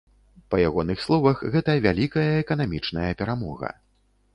[0.53, 3.69] Па ягоных словах, гэта вялікая эканамічная перамога.